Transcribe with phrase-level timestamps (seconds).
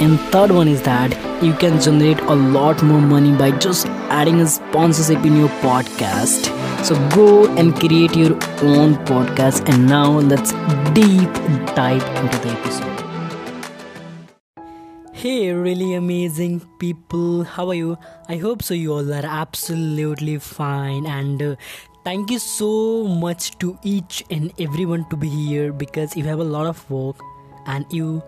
[0.00, 4.40] And third one is that you can generate a lot more money by just adding
[4.40, 6.50] a sponsorship in your podcast.
[6.84, 9.68] So go and create your own podcast.
[9.68, 10.52] And now let's
[10.94, 11.32] deep
[11.74, 12.94] dive into the episode.
[15.12, 17.96] Hey, really amazing people, how are you?
[18.28, 18.74] I hope so.
[18.74, 21.56] You all are absolutely fine, and uh,
[22.04, 26.44] thank you so much to each and everyone to be here because you have a
[26.44, 27.16] lot of work
[27.64, 28.22] and you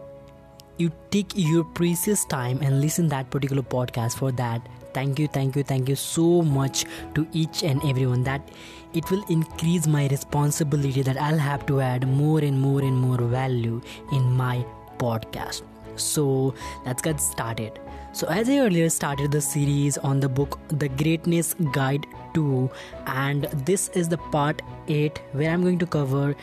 [0.78, 4.66] you take your precious time and listen that particular podcast for that.
[4.94, 8.48] Thank you thank you thank you so much to each and everyone that
[8.94, 13.18] it will increase my responsibility that i'll have to add more and more and more
[13.18, 14.64] value in my
[14.96, 17.80] podcast so let's get started.
[18.12, 22.70] So as i earlier started the series on the book the greatness guide 2
[23.06, 26.34] and this is the part 8 where i'm going to cover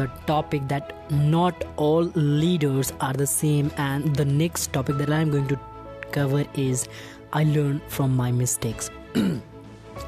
[0.00, 5.30] the topic that not all leaders are the same and the next topic that i'm
[5.36, 5.60] going to
[6.18, 6.88] cover is
[7.32, 8.90] i learn from my mistakes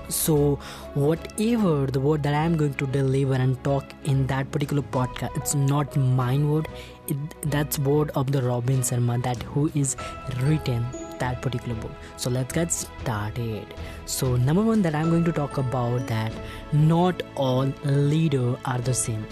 [0.09, 0.59] so
[0.95, 5.55] whatever the word that i'm going to deliver and talk in that particular podcast it's
[5.55, 6.69] not mine word.
[7.09, 7.17] It,
[7.51, 9.97] that's word of the robin sharma that who is
[10.43, 10.87] written
[11.23, 11.93] that particular book.
[12.17, 13.67] So let's get started.
[14.07, 16.33] So number one that i'm going to talk about that
[16.73, 19.27] not all leader are the same.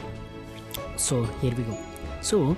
[0.97, 1.78] So here we go.
[2.20, 2.56] So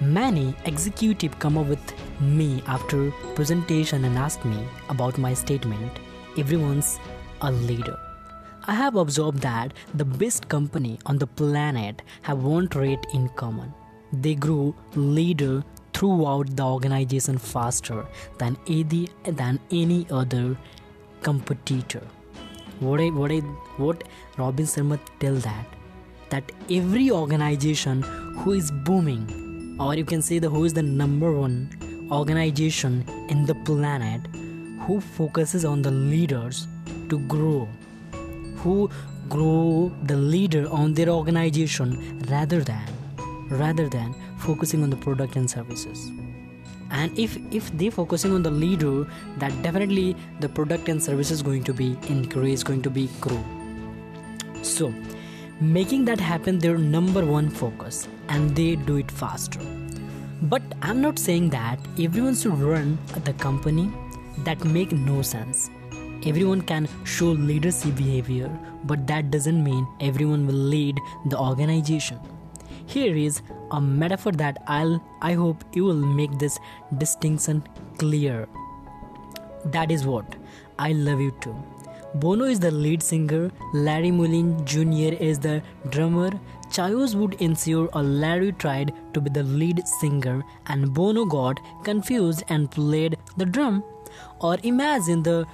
[0.00, 6.00] many executive come up with me after presentation and ask me about my statement.
[6.36, 6.98] Everyone's
[7.40, 7.98] a leader.
[8.66, 13.72] I have observed that the best company on the planet have one trait in common.
[14.12, 18.06] They grew leader throughout the organization faster
[18.38, 20.56] than any, than any other
[21.22, 22.02] competitor.
[22.80, 23.38] What I, what I,
[23.76, 24.04] what
[24.36, 25.66] Robin Sharma tell that
[26.30, 28.02] that every organization
[28.38, 33.44] who is booming or you can say the who is the number one organization in
[33.46, 34.26] the planet
[34.86, 36.66] who focuses on the leaders
[37.08, 37.68] to grow
[38.64, 38.90] who
[39.28, 41.96] grow the leader on their organization
[42.30, 42.86] rather than
[43.48, 46.10] rather than focusing on the product and services.
[46.90, 49.06] And if if they focusing on the leader
[49.38, 53.42] that definitely the product and services going to be increase going to be grow.
[54.62, 54.92] So
[55.60, 59.60] making that happen their number one focus and they do it faster.
[60.54, 62.98] But i'm not saying that everyone should run
[63.28, 63.90] the company.
[64.46, 65.70] That make no sense
[66.26, 68.50] everyone can show leadership behavior,
[68.84, 72.18] but that doesn't mean everyone will lead the organization.
[72.86, 76.58] Here is a metaphor that I'll I hope you will make this
[76.98, 77.62] distinction
[77.98, 78.46] clear.
[79.66, 80.36] That is what
[80.78, 81.56] I love you too.
[82.16, 85.14] Bono is the lead singer, Larry Mullen Jr.
[85.20, 86.30] is the drummer.
[86.70, 92.44] Chaos would ensure a Larry tried to be the lead singer and Bono got confused
[92.48, 93.82] and played the drum.
[94.40, 95.46] Or imagine the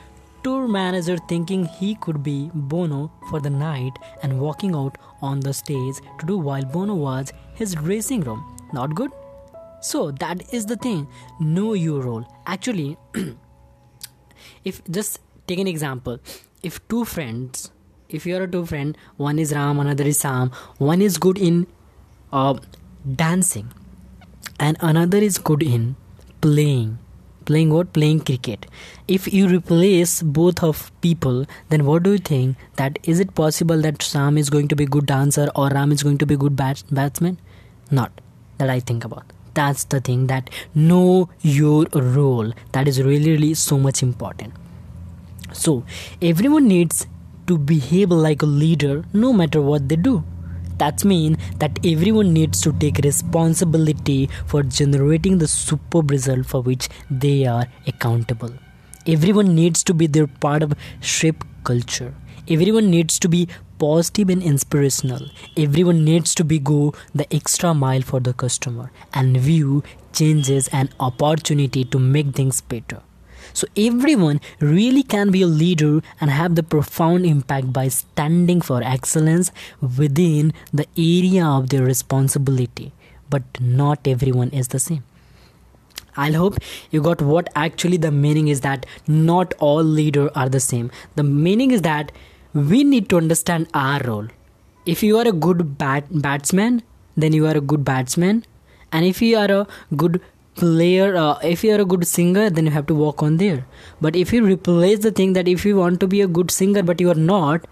[0.43, 5.53] tour manager thinking he could be Bono for the night and walking out on the
[5.53, 8.45] stage to do while Bono was his dressing room.
[8.73, 9.11] Not good?
[9.81, 11.09] So that is the thing.
[11.41, 12.25] Know your role.
[12.47, 12.97] Actually,
[14.65, 16.19] if just take an example,
[16.63, 17.73] if two friends,
[18.09, 21.39] if you are a two friend, one is Ram, another is Sam, one is good
[21.39, 21.67] in
[22.33, 22.59] uh,
[23.17, 23.73] dancing,
[24.59, 25.97] and another is good in
[26.41, 26.99] playing
[27.51, 27.93] playing what?
[27.99, 28.67] Playing cricket.
[29.17, 32.57] If you replace both of people then what do you think?
[32.77, 36.03] That is it possible that sam is going to be good dancer or ram is
[36.09, 37.39] going to be good bat- batsman?
[37.91, 38.21] Not
[38.59, 39.37] that i think about.
[39.55, 42.53] That's the thing that know your role.
[42.73, 44.53] That is really really so much important.
[45.53, 45.85] So
[46.33, 47.07] everyone needs
[47.49, 50.23] to behave like a leader no matter what they do
[50.83, 56.89] that means that everyone needs to take responsibility for generating the superb result for which
[57.11, 58.53] they are accountable.
[59.07, 62.15] Everyone needs to be their part of shape culture.
[62.49, 63.49] Everyone needs to be
[63.79, 65.23] positive and inspirational.
[65.57, 70.91] Everyone needs to be go the extra mile for the customer and view changes an
[70.99, 73.01] opportunity to make things better.
[73.53, 78.83] So everyone really can be a leader and have the profound impact by standing for
[78.83, 82.93] excellence within the area of their responsibility.
[83.29, 85.05] But not everyone is the same.
[86.17, 86.57] I hope
[86.91, 90.91] you got what actually the meaning is that not all leaders are the same.
[91.15, 92.13] The meaning is that
[92.53, 94.27] we need to understand our role.
[94.87, 96.83] If you are a good bat- batsman,
[97.17, 98.45] then you are a good batsman.
[98.93, 99.67] And if you are a
[99.97, 100.21] good
[100.63, 103.65] player, uh, if you are a good singer, then you have to work on there.
[104.01, 106.83] But if you replace the thing that if you want to be a good singer
[106.83, 107.67] but you are not,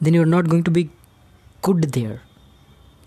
[0.00, 0.90] then you are not going to be
[1.62, 2.22] good there.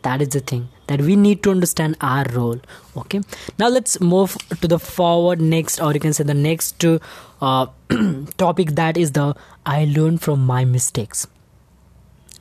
[0.03, 2.59] That is the thing that we need to understand our role
[2.97, 3.21] okay?
[3.57, 7.67] Now let's move to the forward next or you can say the next uh,
[8.37, 9.35] topic that is the
[9.65, 11.27] i learned from my mistakes.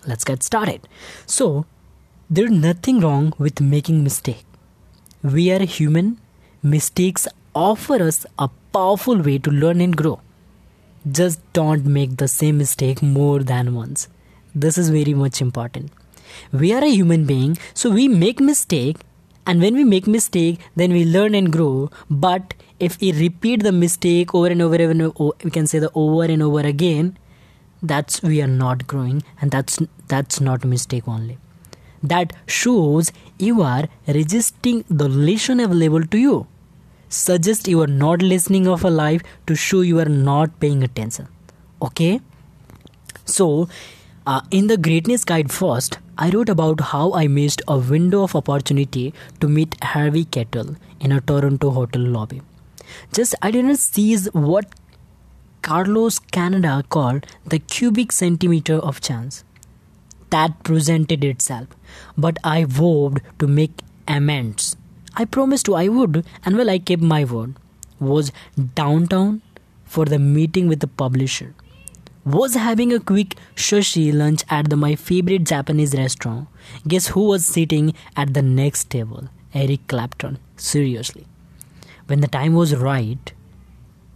[0.06, 0.88] Let's get started.
[1.26, 1.66] So
[2.28, 4.44] there's nothing wrong with making mistake.
[5.22, 6.18] We are human
[6.62, 10.20] mistakes offer us a powerful way to learn and grow.
[11.10, 14.08] Just don't make the same mistake more than once.
[14.54, 15.90] This is very much important.
[16.52, 18.98] We are a human being so we make mistake
[19.44, 21.90] and when we make mistake then we learn and grow.
[22.08, 25.90] But if we repeat the mistake over and over and over we can say the
[25.94, 27.18] over and over again
[27.82, 31.38] that's we are not growing and that's that's not mistake only.
[32.04, 36.46] That shows you are resisting the lesson available to you
[37.20, 41.28] suggest you are not listening of a life to show you are not paying attention
[41.88, 42.20] okay
[43.24, 43.68] so
[44.26, 48.36] uh, in the greatness guide first I wrote about how I missed a window of
[48.36, 52.42] opportunity to meet Harvey Keitel in a Toronto hotel lobby.
[53.12, 54.66] Just I didn't seize what
[55.62, 59.42] Carlos Castaneda called the cubic centimeter of chance.
[60.30, 61.68] That presented itself,
[62.16, 64.76] but I vowed to make amends.
[65.14, 67.54] I promised to I would, and well, I kept my word.
[68.00, 68.32] Was
[68.74, 69.42] downtown
[69.84, 71.54] for the meeting with the publisher
[72.24, 76.48] was having a quick sushi lunch at the, my favorite Japanese restaurant.
[76.86, 79.28] Guess who was sitting at the next table?
[79.54, 80.38] Eric Clapton.
[80.56, 81.26] Seriously.
[82.06, 83.32] When the time was right,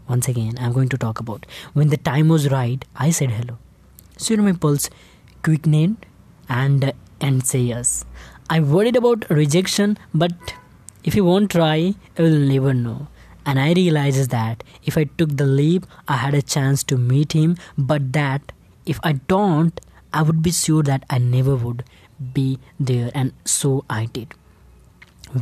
[0.09, 3.59] once again, I'm going to talk about when the time was right, I said hello.
[4.17, 4.89] So you know my pulse,
[5.43, 5.99] quick name,
[6.49, 8.05] and and say yes.
[8.49, 10.33] I'm worried about rejection, but
[11.07, 13.07] if you won't try, you will never know
[13.47, 17.33] and I realized that if I took the leap, I had a chance to meet
[17.33, 18.53] him, but that
[18.85, 19.81] if I don't,
[20.13, 21.85] I would be sure that I never would
[22.35, 24.35] be there, and so I did.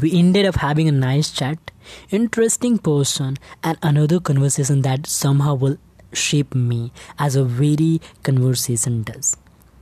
[0.02, 1.70] We ended up having a nice chat,
[2.10, 5.78] interesting person, and another conversation that somehow will
[6.12, 9.36] shape me as a very conversation does.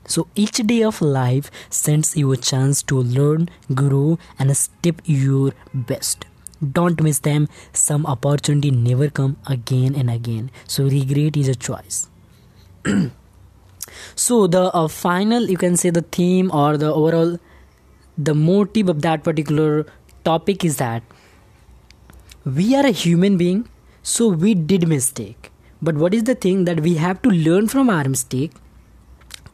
[0.06, 5.52] So each day of life sends you a chance to learn, grow, and step your
[5.72, 6.26] best.
[6.72, 7.49] Don't miss them.
[7.72, 10.50] Some opportunity never come again and again.
[10.66, 12.08] So regret is a choice.
[14.14, 17.38] So the uh, final you can say the theme or the overall
[18.16, 19.87] the motive of that particular
[20.25, 21.02] topic is that
[22.44, 23.69] we are a human being
[24.02, 25.50] so we did mistake.
[25.81, 28.52] But what is the thing that we have to learn from our mistake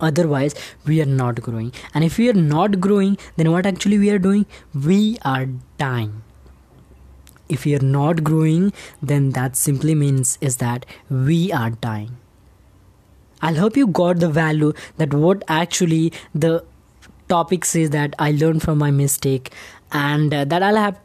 [0.00, 0.54] otherwise
[0.86, 1.72] we are not growing.
[1.94, 4.46] And if we are not growing then what actually we are doing?
[4.74, 5.46] We are
[5.78, 6.22] dying.
[7.48, 8.72] If we are not growing
[9.02, 12.16] then that simply means is that we are dying.
[13.40, 16.64] I'll hope you got the value that what actually the
[17.28, 19.52] topic says that i learned from my mistake
[19.92, 20.98] and uh, that i'll have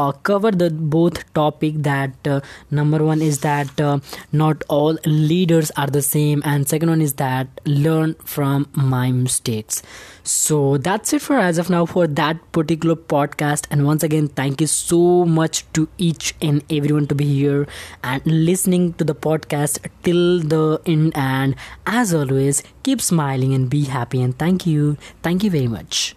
[0.00, 3.98] uh, cover the both topic that uh, number one is that uh,
[4.32, 9.82] not all leaders are the same and second one is that learn from my mistakes.
[10.22, 13.66] So that's it for as of now for that particular podcast.
[13.70, 17.66] And once again thank you so much to each and everyone to be here
[18.02, 21.12] and listening to the podcast till the end.
[21.14, 24.22] And as always keep smiling and be happy.
[24.22, 24.96] And thank you.
[25.22, 26.14] Thank you very much